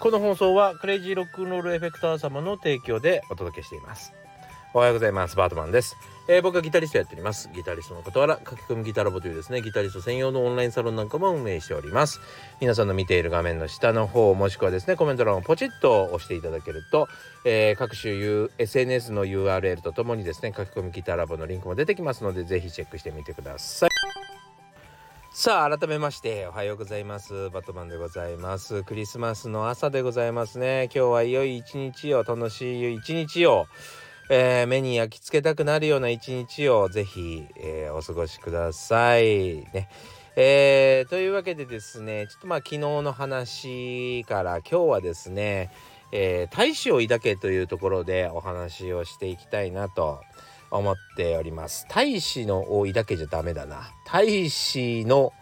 [0.00, 4.14] この放送はクレイジーロックンロールエフェクター様の提供でお届けしています。
[4.72, 5.36] おはようございます。
[5.36, 5.94] バートマンです、
[6.26, 7.50] えー、僕はギタリストやっております。
[7.54, 12.18] ギタリストの傍ら書き込みギタラボというですねギタリスト専用のオンラインサロンなんかも運営しております。
[12.62, 17.06] 皆さんの見ている画面の下の方もしくはですねコメント欄をポチッと押していただけると、
[17.44, 23.89] えー、各種 SNS の URL とともにですね書き込みギタラボのリンクも出てきますのでぜひチェックしてみてください。
[25.32, 27.50] さあ改めましておはようございます。
[27.50, 28.82] バットマンでございます。
[28.82, 30.90] クリスマスの朝でございますね。
[30.92, 33.66] 今日は良い一日を楽しい一日を
[34.32, 39.66] えー、目に焼き付けたくなるような一日をぜひ、えー、お過ごしください。
[39.72, 39.88] ね。
[40.36, 45.70] えー、というわけでですねちょっとまあ昨日の話から今日はですね、
[46.12, 50.20] えー、大使を抱けというところでお話をしていきたいなと
[50.70, 51.86] 思っております。
[51.88, 53.90] 大使のを抱けじゃダメだな。
[54.04, 55.32] 大使の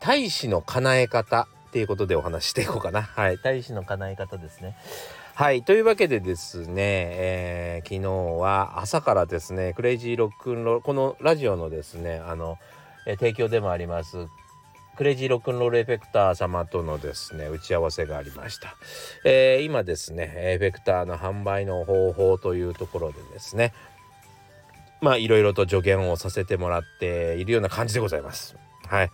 [0.00, 3.02] 大使の叶え方っていうことでお話していこうかな。
[3.02, 4.76] はい、大使の叶え方ですね。
[5.34, 12.58] はいというわけでですね、えー、昨日は朝からですねクレイジーロックンロールこのラジオのですねあの、
[13.06, 14.26] えー、提供でもあります
[14.94, 18.76] クレイジーロックンロールエフェクター様とのですね打ち合わせがありました、
[19.24, 23.72] えー、今ですねエフェクターの販売の方法というところでですね
[25.02, 28.56] まあいろいろと助言をさせてもらっているような感じでございます。
[28.86, 29.10] はい。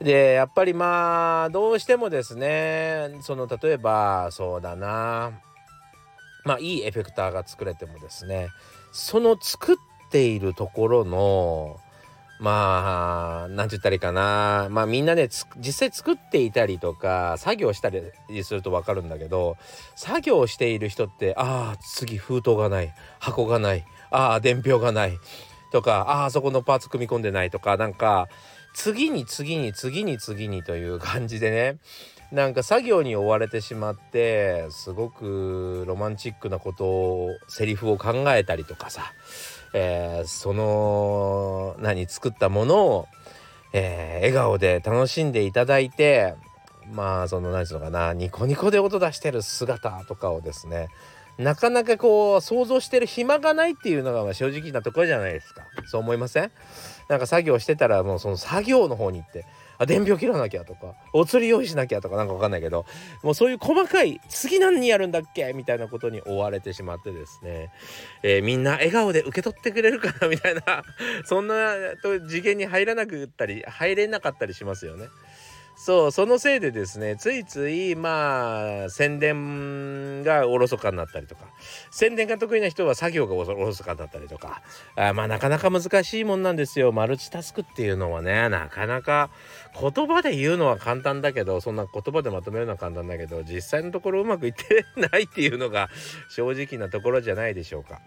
[0.00, 5.32] でやっぱりまあどうしてもですねその例えばそうだな。
[6.44, 8.48] まあいいエフェクターが作れてもですね
[8.90, 9.76] その作っ
[10.10, 11.78] ているところの
[12.40, 14.68] まあ何て言ったらいいかな。
[14.70, 19.58] まあみんなね実際作っていたりとか作業したりすると分かるんだけど
[19.94, 25.18] 作業している人ってああ次封筒がない箱がないああ伝票がない。
[25.70, 28.28] とかああそこのパーツ組み込んでないとかなんか
[28.74, 31.78] 次に次に次に次にという感じでね。
[32.30, 39.14] なんか作業に追われてしまってすごくロマンチックなことをセリフを考えたりとかさ、
[39.72, 43.08] えー、その何作ったものを、
[43.72, 46.34] えー、笑顔で楽しんでいただいて
[46.92, 50.88] まあその何て言うのかなニコニコで音出してる姿とかをですね
[51.38, 55.62] なかなかこう想像してる暇がないっていうのが正直なところじゃないですか。
[55.86, 56.50] そう思いません？
[57.08, 59.46] なんか作業してたらもうその作業の方に行って
[59.78, 62.84] あ伝票切らなきゃとかお釣り用意しなきゃとかなんかわかんないけど
[63.22, 65.52] もうそういう細かい次何やるんだっけ？
[65.54, 67.70] みたいなことに追われてしまってですね、
[68.24, 70.28] えー、みんな笑顔で受け取ってくれるかな？
[70.28, 70.82] みたいな
[71.24, 71.74] そんな
[72.28, 75.06] 次元に入らなくったり入れなかったりしますよね。
[75.80, 81.42] そうそのせいでですねついついまあ宣伝がおろそかになったりとか
[81.92, 84.60] 宣伝が得意な人は作業がおろそかになったりとか
[84.96, 89.30] あまあなかなか難しいもんなんですよマルチタスクっていうのはねなかなか
[89.80, 95.90] 言葉で言うのは簡単だけどそんな言葉でまとめるのは簡単だけど実際のところうまくいってないっていうのが
[96.28, 98.00] 正直なところじゃないでしょうか。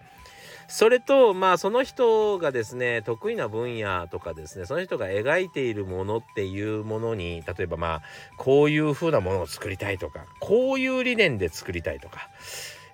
[0.71, 8.01] それとまあその人がですね得意な分野とかですねその人が描いているものっていうものに例えばまあ
[8.37, 12.29] こういう風なものを作りたいとかこういう理念で作りたいとか。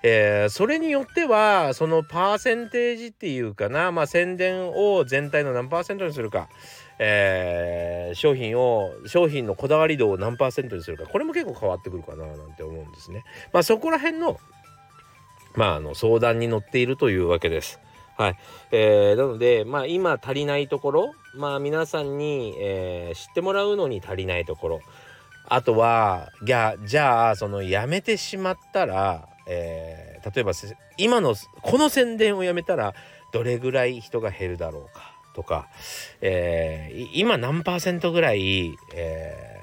[0.03, 6.49] えー、それによってはそのパーセンテージっていうかな、まあ、宣伝を全体の何パーセントにするか、
[6.99, 13.23] えー、商品を商品のこだわり度を何パーセントにするかこれも結構変わってくるかななんて思うんですね。
[13.51, 14.39] まあ、そこら辺の
[15.57, 17.79] まあ、あの相談に乗っているというわけです。
[18.17, 18.37] はい。
[18.71, 24.81] えー、なので、まあ今足りないところ、まあ皆さんに、えー、知ってもらうのに足りないところ、
[25.49, 30.51] あとは、じゃあ、じゃあ、そのやめてしまったら、えー、例えば
[30.97, 32.93] 今のこの宣伝をやめたら
[33.31, 35.69] どれぐらい人が減るだろうかとか、
[36.21, 39.56] えー、今何パーセントぐらい、えー、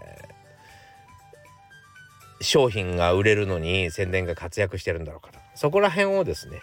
[2.40, 6.60] 商品が売れるのに宣伝が活躍してるんだろうかとそこら辺をですね、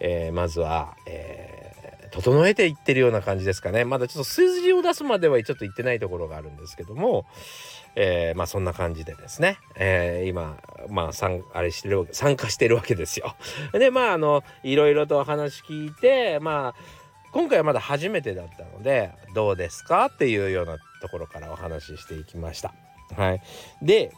[0.00, 3.84] えー、まずは、えー、整えていってるような感じですかね。
[3.84, 7.26] まだちょっと数字を出すまではちょっと言ってないところがあるんですけども、
[7.96, 10.56] えー、まあそんな感じでですね、えー、今
[10.88, 13.34] まあ参あれしてる参加してるわけですよ。
[13.74, 16.80] でまああのいろいろと話聞いてまあ
[17.32, 20.06] 今回はまだ初めてだったのでどうですか？
[20.06, 22.72] っていうようなところからお話ししていきました。
[23.16, 23.42] はい、
[23.82, 24.12] で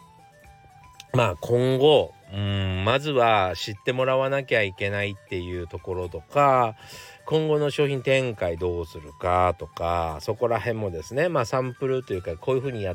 [1.13, 6.77] まあ今後うんまずは知ってもらわなきゃいけないっていうところとか
[7.27, 12.95] 今後の商品展開どうするかとかそこら辺もですねまあサンプルというかこういうふうにやっ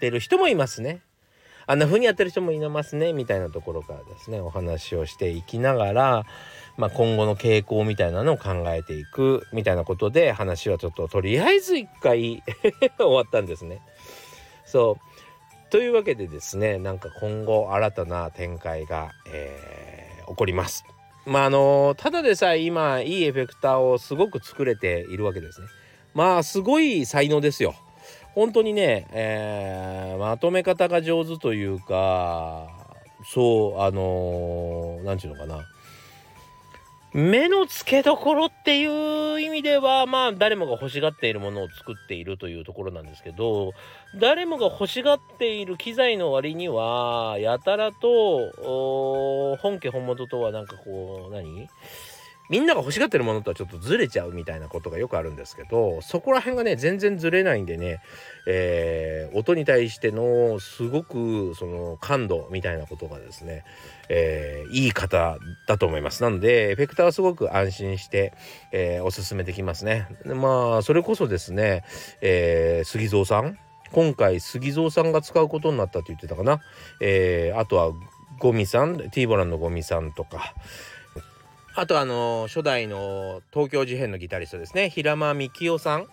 [0.00, 1.02] てる人もいますね
[1.66, 6.26] あんな風にやってる人もいますねみたいなところからですねお話をしていきながら、
[6.76, 12.42] まあ、今後の傾向みたいなのを考えていくみたいなことで話はちょっととりあえず一回
[12.98, 13.80] 終わったんですね。
[14.64, 15.11] そう
[15.72, 20.84] というわけでですねなんか今後新たな展開が、えー、起こります。
[21.24, 25.68] まああのただでさえ今いいエフェクターをすごく作れているわけですね。
[26.12, 27.74] まあすごい才能ですよ。
[28.34, 32.68] 本当にね、えー、まとめ方が上手というか
[33.32, 35.66] そうあの何、ー、て言うのかな
[37.14, 43.72] 目の付けどころっていう意味ではまあ誰もが欲しがっているものを作っているというところなんですけど
[44.18, 51.68] 誰もが欲しがっている機材の割にはやたらと本家本元とはなんかこう何？
[52.52, 58.02] みんなが欲しがってるものとはちょっとずれちゃうみたいなことがよくあるんですけどそこら辺がね全然ずれないんでね、
[58.46, 63.64] えー、音に対してのすごくその感度みたいなことがですね、
[64.10, 66.22] えー、いい方だと思います。
[66.22, 68.34] なのでエフェクターはすごく安心して、
[68.70, 70.06] えー、おすすめできますね。
[70.26, 71.84] まあそれこそですね、
[72.20, 73.56] えー杉蔵さん。
[73.92, 76.60] 今回杉蔵さんが使うことになったと言ってたかな、
[77.00, 77.92] えあとは
[78.38, 80.54] ゴミさんティーボランのゴミさんとか。
[81.74, 84.90] あとあの初代の東京事変のギタリストですね。
[84.90, 86.06] 平間幹夫さん。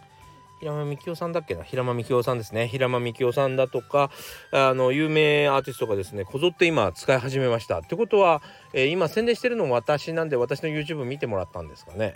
[0.61, 1.63] 平間幹夫さんだっけな？
[1.63, 2.67] 平間幹夫さんですね。
[2.67, 4.09] 平間幹夫さんだとか
[4.51, 7.79] あの有名アーティストがですねこぞって今使い始めました。
[7.79, 8.41] ってことは、
[8.73, 12.15] えー、今宣伝してるのも私なんで私の YouTube 見てもらったんですかね。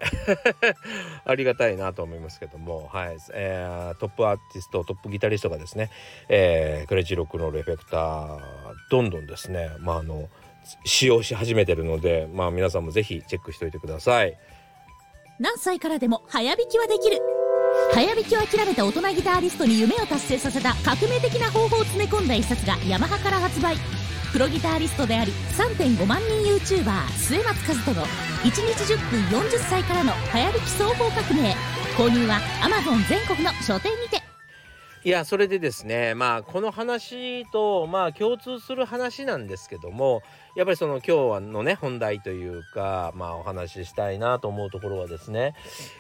[1.26, 2.90] ありがたいなと思いますけども。
[2.94, 5.90] はい、えー、トップアーティストトップギタリストがですね、
[6.30, 8.40] えー、クレジロックのエフェクター
[8.90, 9.70] どんどんですね。
[9.80, 10.30] まああの
[10.86, 14.38] 使用し始めてるのでまあ皆さんもぜひチェックしておいてください。
[15.40, 17.18] 何歳からでも早弾きはできる。
[17.92, 23.76] 早弾きを諦めた大人ギタリストに夢を達成させた革命的な方法を詰め込んだ一冊がヤマハから発売。
[24.32, 31.56] プロギタリストであり3.5万人 YouTuber 末松和人の1日10分40歳からの早弾き双方革命。
[31.98, 34.23] 購入は Amazon 全国の書店にて。
[35.06, 40.22] いやそれでですねまあこの話とまあ共通する話なんですけども
[40.56, 45.56] やっぱりその今日のね本題というかまあお話ししたいなと思うところはですね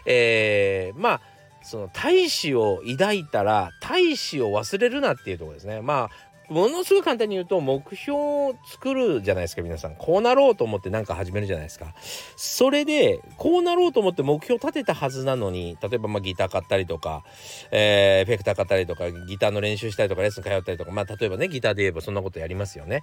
[0.06, 1.22] えー、まあ
[1.64, 5.82] その大志を抱いたら大志を忘れるなっていうところですね。
[5.82, 9.96] まあものすごい簡単に言うと目標を作るじゃないですか皆さん。
[9.96, 11.96] こうなろうと思って何か始めるじゃないですか。
[12.36, 17.24] それでこうなろうと思って目標を立てたはずなのに例えばまあギター買ったりとか、
[17.72, 23.02] えー、エフェクター買ったりとかギターの練習したりとかレッスン通ったりとかまあ例えばねギターで言えばそんなことやりますよね、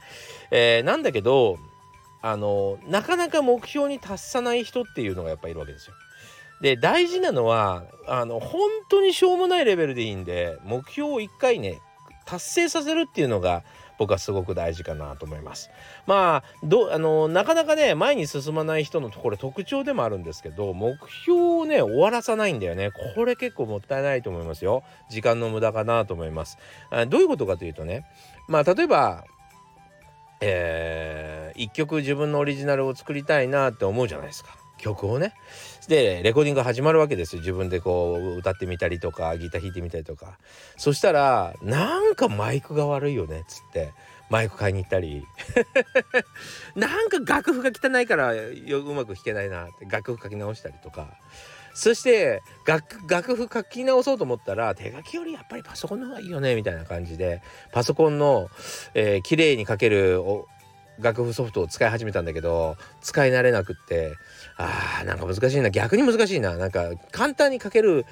[0.52, 1.58] えー、なんだけど
[2.22, 5.94] あのなかなか目標に達さない人っていうのがやっぱいるわけですよ。
[6.60, 11.80] で大事なのはあの本当にしょうもないレベルでいいんで目標を一回ね
[12.30, 13.64] 達成させるっていうのが
[13.98, 15.68] 僕はすごく大事かなと思います。
[16.06, 22.92] まあどあのなかなかね前に進まない人のこれ特徴でもあるんですけど目標をね終わらさないんだよね。
[23.14, 24.84] これ結構もったいないと思いますよ。
[25.10, 26.56] 時間の無駄かなと思います。
[26.90, 28.06] あどういうことかというとね
[28.46, 29.24] まあ例えば
[30.42, 34.59] えー、一曲自分のオリジナルを作りたいなって思うじゃないですか。
[34.80, 35.34] 曲をね。
[35.88, 37.40] でレコーディング始まるわけですよ。
[37.40, 40.38] 自分でこう歌ってみたりとかギター弾いてみたりとか。
[40.76, 43.92] そしたらなんかマイクが悪いよねっつって。
[44.30, 45.24] マイク買いに行ったり。
[46.76, 48.36] なんか楽譜が汚いからう
[48.94, 51.08] まく弾けないなって楽譜書き直したりとか。
[51.74, 57.42] そして楽楽譜書き直そうと思ったら手書きよりやっぱりパソコンの方がいいよねみたいな感じで
[57.72, 58.50] パソコンの、
[58.94, 60.20] えー、綺麗に書ける
[61.00, 64.14] 楽譜ソフトを使い始めたんだけど使い慣れなくって
[64.56, 65.70] あーなんか難しいな。
[65.70, 66.56] 逆に難しいな。
[66.56, 68.06] なんか簡単に書ける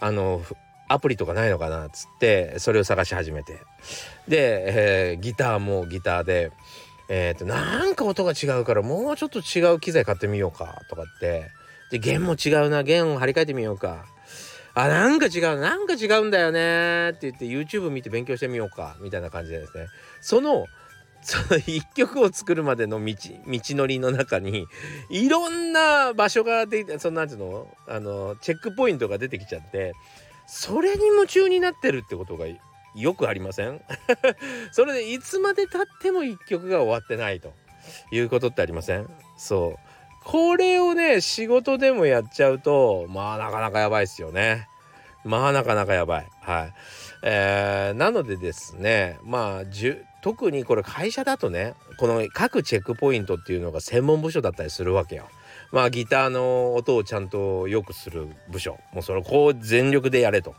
[0.00, 0.42] あの
[0.88, 1.86] アプリとかないのかな。
[1.86, 3.60] っつってそれを探し始めて。
[4.28, 6.50] で、えー、ギターもギターで
[7.08, 10.80] えーと、なんか音が違うからもうちょっと違う機材買ってみようか。
[10.88, 11.50] とかって。
[11.90, 12.82] で弦も違うな。
[12.82, 14.06] 弦を張り替えてみようか。
[14.74, 15.60] あなんか違う。
[15.60, 17.10] なんか違うんだよね。
[17.10, 17.44] って言って
[17.76, 18.96] YouTube 見て勉強してみようか。
[19.00, 19.86] みたいな感じでですね。
[20.20, 20.66] その
[21.24, 23.14] その一曲を作るまでの道
[23.46, 24.66] 道のりの中に
[25.08, 27.66] いろんな場所が出てそのなんていうの？
[27.88, 29.94] あのチェックポイントが出てきちゃって
[30.46, 32.44] それに夢中になってるってことが
[32.94, 33.80] よくありません？
[34.70, 37.54] それでいつまでたっても一曲が終わってないと
[38.12, 39.08] いうことってありません？
[39.38, 39.78] そう。
[40.26, 44.68] これをね仕事でもやっちゃうとまあなかなかやばいっすよね。
[45.24, 46.26] まあなかなかやばい。
[46.42, 46.74] はい。
[47.22, 49.64] えー、なのでですねまあ
[50.24, 55.28] 特にこれ会社だとねこの各チェックポイントっていうのが専門部署だったりするわけよ。
[55.70, 60.54] まあギターの音をちゃんと良くする部署もうそれをこう全力でやれと。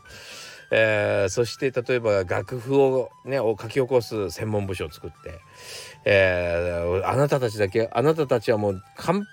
[0.70, 5.16] えー、そして例えば楽譜をねを書き起こす専門部署を作って、
[6.04, 9.26] えー、あなたたちだけあなたたちはもう完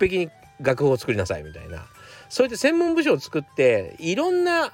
[0.00, 1.86] 璧に楽譜を作りなさいみたいな
[2.28, 4.72] そうやって専門部署を作っていろんな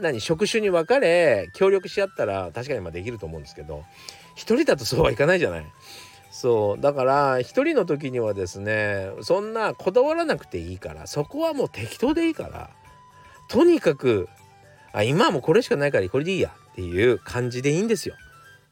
[0.00, 3.84] 何職種に分かれ協力し合ったら確かにまあできると思うんですけど
[4.34, 5.66] 一人だとそうはいかないじゃない。
[6.30, 12.70] そうだから一人の時にはですねそんなこだわらなくていいからそこはもう適当でいいから
[13.48, 14.28] とにかく
[14.92, 18.14] あ今はもうこれしかないからこれでいいやっていう感じでいいんですよ。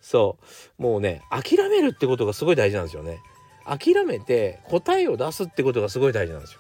[0.00, 0.36] そ
[0.78, 3.18] うもうね諦めるってことがすごい大事なんですよね。
[3.64, 6.54] 諦めて答えを出すってことがすごい大事なんです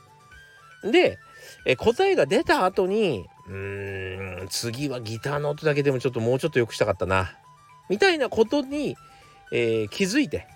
[0.82, 0.90] よ。
[0.90, 1.18] で
[1.66, 7.36] え答えが出た後にうーん次はギターの音だけでもちょっともうちょっと良くしたかったな
[7.88, 8.96] みたいなことに、
[9.52, 10.46] えー気づいて、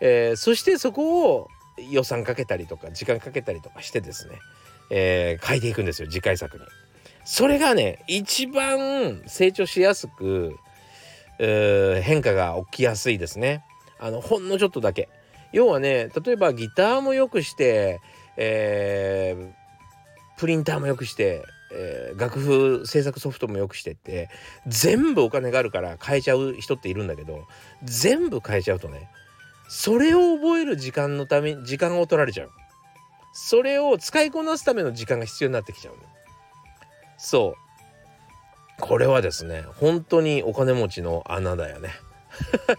[0.00, 1.48] えーそしてそこを
[1.90, 4.38] 予算かけたりとか時間かけたりとかしてですね、
[4.90, 6.64] えー変えていくんですよ次回作に。
[7.24, 10.56] それがね一番成長しやすく、
[11.38, 13.64] 変化が起きやすいですね。
[13.98, 15.08] あのほんのちょっとだけ。
[15.52, 18.00] 要はね例えばギターも良くして、
[18.36, 19.64] えー
[20.36, 24.28] プリンターも良くして、えー楽譜制作ソフトも良くしてって
[24.66, 27.46] 全部お金があるから変えちゃう人っているんだけど
[27.82, 29.10] 全部変えちゃうとね
[29.68, 32.50] それを覚える時間のために時間を取られちゃう。
[33.32, 35.94] それを使いこなすための時間が必要になってきちゃう
[37.18, 38.80] そう。
[38.80, 41.90] これはですね本当にお金持ちの穴だよね。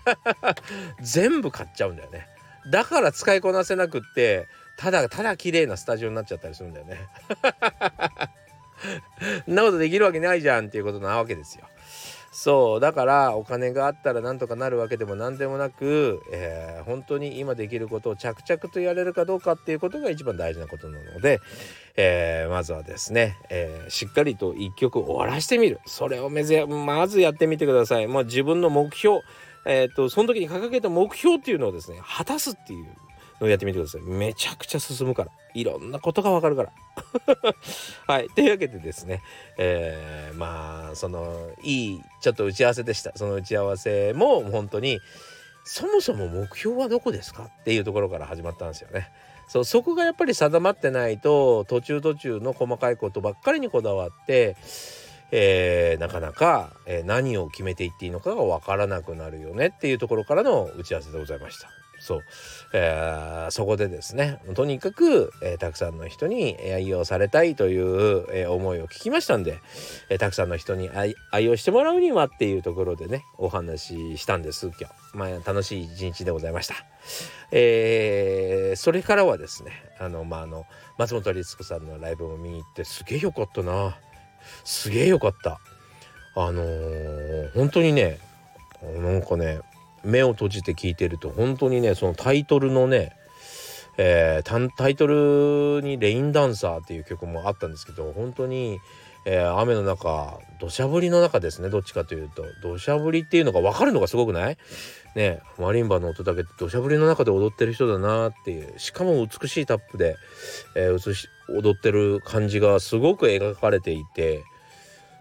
[1.01, 2.27] 全部買っちゃうんだよね。
[2.71, 4.47] だから使いこなせなくって
[4.77, 7.09] ただただ綺麗なスタジオになっちゃったりするんだよね。
[9.45, 11.65] そんなことできるわけないじゃんっていうことなわけですよ
[12.37, 21.39] そうだからお金があったらなんとかなるわけでも何でもなく、えー本当に今できることを着々とやれるかどうかっていうことが一番大事なことなので、
[21.95, 28.07] えーまずはですね、えーしっかりと一曲終わらしてみるそれをめずまずやってみてください。
[28.07, 29.21] まあ、自分の目標
[29.65, 32.85] えー、とその時に掲げた目標っていうのをですね果たすっていう
[33.41, 34.01] のやってみてください。
[34.01, 35.31] めちゃくちゃ進むから。
[35.53, 36.71] いろんなことがわかるから。
[38.07, 38.29] はい。
[38.29, 39.21] というわけでですね
[39.57, 43.11] えーまあそのいいちょっと打ち合わせでした。
[43.15, 44.99] その打ち合わせも本当に
[45.65, 49.09] そもそも目標はどこですかっていうところから始まったんですよね。
[49.47, 54.55] そうそこがやっぱり定まってないと途中途中の細かいことばっかりにこだわって
[55.31, 61.69] えーなかなか、えー何を決めていっていいのかがわからなくなるよねっていうところからの打ち合わせでございました。
[62.05, 62.21] そう、
[62.73, 69.59] えーそこでですねとにかく、えーたくさんの人に愛用されたいという、えー思いを聞きましたんで、
[70.09, 76.75] えーたくさんの人に愛愛用してもらうにはっていうところでねお話ししたんです今日、まあ、楽しい一日でございました。
[77.51, 80.65] えーそれからはですねあの、まあ、あの
[80.99, 83.97] 松本律子さんのライブも見に行ってすげえよかったな。
[84.63, 85.59] すげえよかった
[86.35, 88.19] あのー本当にね
[88.83, 89.61] なんかね
[90.05, 93.11] 目を閉じて聞いてると本当にねそのタイトルのね
[93.97, 98.79] えータイトルに「レインダンサー」っていう曲もあったんですけど本当に、
[99.25, 102.43] えー雨の中土砂降りの中ですねどっちかというと。
[102.61, 104.57] 土砂降りっていうのが分かるのがすごくない？
[105.15, 108.77] ねマリンバの音だけ土砂降りの中で踊ってる人だなっていう。
[108.77, 110.15] しかも美しいタップで、
[110.75, 111.15] えー
[111.47, 114.43] 踊ってる感じがすごく描かれていて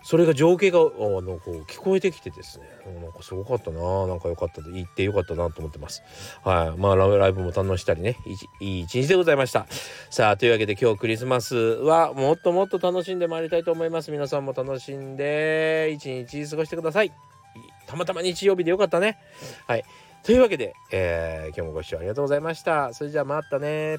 [0.05, 2.67] それが情景があのこう聞こえてきてですね。
[3.01, 4.07] なんかすごかったな。
[4.07, 6.03] なんか良かったで行って良かったなと思ってます。
[6.45, 6.79] はい。
[6.79, 8.19] まあライブライブも堪能したりね。
[8.27, 9.67] いいいい一日でございました。
[10.11, 14.11] さあというわけで今日クリスマスはもっともっと楽しんでまいりたいと思います。
[14.11, 17.11] 皆さんも楽しんで一日過ごしてください。
[17.87, 19.17] たまたま日曜日でよかったね。
[19.67, 19.85] はい。
[20.23, 22.93] というわけで、えー今日もご視聴ありがとうございました。
[22.93, 23.97] それじゃあまたね。